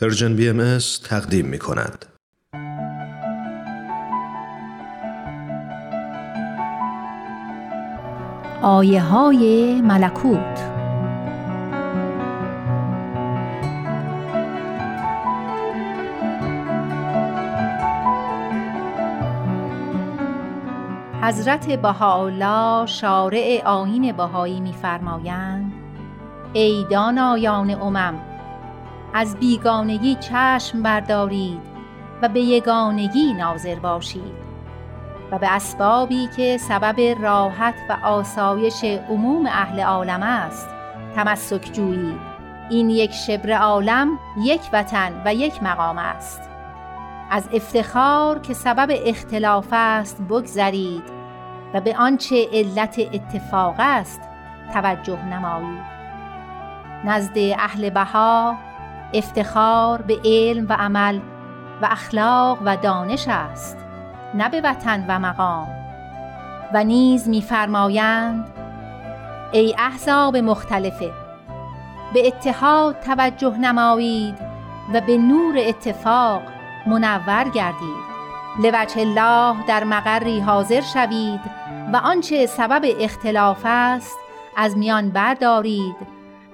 [0.00, 2.06] پرژن بی ام تقدیم می کند.
[8.62, 10.62] آیه های ملکوت
[21.22, 25.72] حضرت بهاءالله شارع آیین بهایی می‌فرمایند
[26.52, 28.31] ای دانایان امم
[29.14, 31.60] از بیگانگی چشم بردارید
[32.22, 34.52] و به یگانگی ناظر باشید
[35.30, 40.68] و به اسبابی که سبب راحت و آسایش عموم اهل عالم است
[41.14, 42.32] تمسک جویید.
[42.70, 46.40] این یک شبر عالم یک وطن و یک مقام است.
[47.30, 51.02] از افتخار که سبب اختلاف است بگذرید
[51.74, 54.20] و به آنچه علت اتفاق است
[54.72, 55.82] توجه نمایید.
[57.04, 58.56] نزد اهل بها
[59.14, 61.20] افتخار به علم و عمل
[61.82, 63.76] و اخلاق و دانش است
[64.34, 65.68] نه به وطن و مقام.
[66.74, 68.46] و نیز میفرمایند
[69.52, 71.10] ای احزاب مختلفه
[72.14, 74.34] به اتحاد توجه نمایید
[74.94, 76.42] و به نور اتفاق
[76.86, 78.12] منور گردید.
[78.62, 81.40] لوجه الله در مقری حاضر شوید
[81.92, 84.18] و آنچه سبب اختلاف است
[84.56, 85.96] از میان بردارید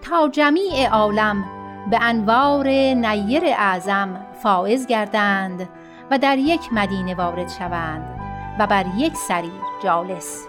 [0.03, 1.45] تا جمیع عالم
[1.91, 4.09] به انوار نیر اعظم
[4.43, 5.69] فائز گردند
[6.11, 8.05] و در یک مدینه وارد شوند
[8.59, 9.51] و بر یک سریر
[9.85, 10.47] جالس.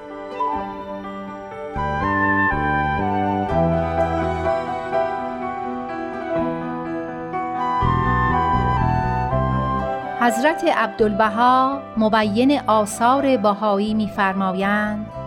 [10.22, 15.19] حضرت عبدالبها مبین آثار بهایی می‌فرمایند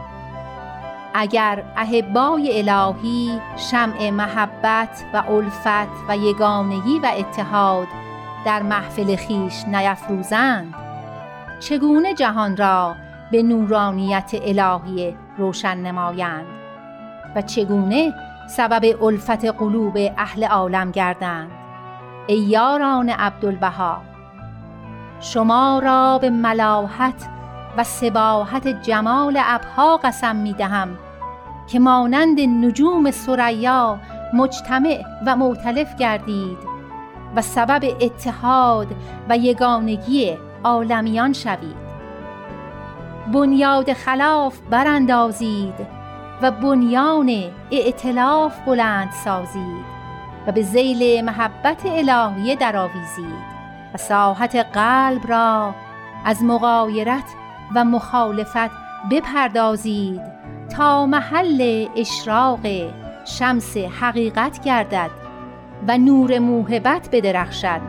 [1.14, 7.86] اگر احبای الهی شمع محبت و الفت و یگانگی و اتحاد
[8.44, 10.74] در محفل خیش نیفروزند
[11.60, 12.94] چگونه جهان را
[13.30, 16.46] به نورانیت الهی روشن نمایند؟
[17.36, 18.14] و چگونه
[18.48, 21.50] سبب الفت قلوب اهل عالم گردند؟
[22.26, 24.02] ای یاران عبدالبها
[25.20, 27.28] شما را به ملاحت
[27.76, 30.98] و سباحت جمال ابها قسم می دهم
[31.66, 33.98] که مانند نجوم سریا
[34.34, 36.58] مجتمع و معتلف گردید
[37.36, 38.86] و سبب اتحاد
[39.28, 41.82] و یگانگی عالمیان شوید.
[43.32, 45.74] بنیاد خلاف براندازید
[46.42, 47.30] و بنیان
[47.70, 49.92] ائتلاف بلند سازید
[50.46, 53.52] و به زیل محبت الهیه درآویزید
[53.94, 55.74] و ساحت قلب را
[56.24, 57.24] از مغایرت
[57.74, 58.70] و مخالفت
[59.10, 60.20] بپردازید
[60.76, 62.60] تا محل اشراق
[63.24, 65.10] شمس حقیقت گردد
[65.88, 67.80] و نور موهبت بدرخشد.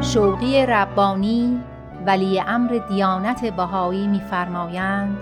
[0.00, 1.60] شوقی ربانی
[2.06, 5.16] ولی امر دیانت بهایی می‌فرمایند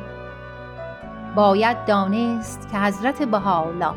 [1.34, 3.94] باید دانست که حضرت بهاءالله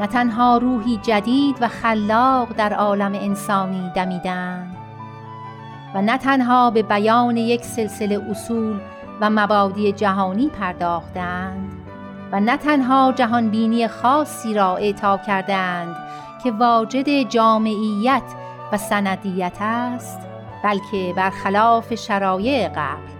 [0.00, 4.76] نه تنها روحی جدید و خلاق در عالم انسانی دمیدند
[5.94, 8.80] و نه تنها به بیان یک سلسله اصول
[9.20, 11.72] و مبادی جهانی پرداختند
[12.32, 15.96] و نه تنها جهانبینی خاصی را اعطا کردند
[16.44, 18.22] که واجد جامعیت
[18.72, 20.18] و سندیت است
[20.64, 23.19] بلکه برخلاف شرایع قبل.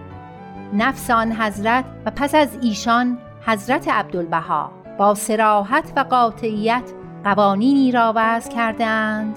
[0.73, 4.71] نفس آن حضرت و پس از ایشان حضرت عبدالبها.
[4.97, 6.83] با سراحت و قاطعیت
[7.23, 9.35] قوانینی را وضع کردند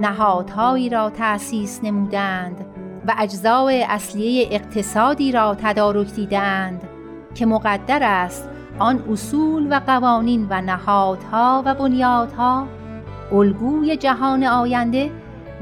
[0.00, 2.66] نهادهایی را تأسیس نمودند
[3.06, 6.88] و اجزای اصلیه اقتصادی را تدارک دیدند
[7.34, 12.66] که مقدر است آن اصول و قوانین و نهادها و بنیادها
[13.32, 15.10] الگوی جهان آینده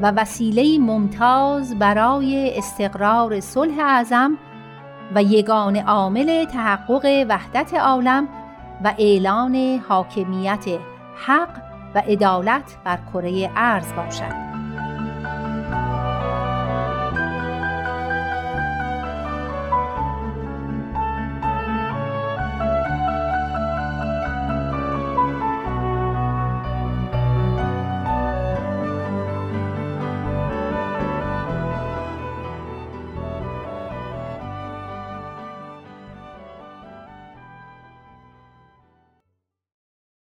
[0.03, 4.39] و وسیله ممتاز برای استقرار صلح اعظم
[5.15, 8.29] و یگان عامل تحقق وحدت عالم
[8.85, 10.65] و اعلان حاکمیت
[11.27, 11.49] حق
[11.95, 14.46] و عدالت بر کره ارز باشد.